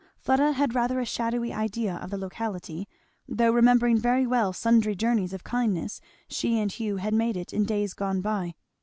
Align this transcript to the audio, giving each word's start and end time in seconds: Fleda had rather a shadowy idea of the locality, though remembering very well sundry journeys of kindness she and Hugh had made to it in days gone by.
Fleda 0.17 0.53
had 0.53 0.73
rather 0.73 0.99
a 0.99 1.05
shadowy 1.05 1.53
idea 1.53 1.97
of 1.97 2.09
the 2.09 2.17
locality, 2.17 2.87
though 3.27 3.51
remembering 3.51 3.99
very 3.99 4.25
well 4.25 4.51
sundry 4.51 4.95
journeys 4.95 5.31
of 5.31 5.43
kindness 5.43 6.01
she 6.27 6.59
and 6.59 6.71
Hugh 6.71 6.97
had 6.97 7.13
made 7.13 7.33
to 7.33 7.41
it 7.41 7.53
in 7.53 7.65
days 7.65 7.93
gone 7.93 8.19
by. 8.19 8.55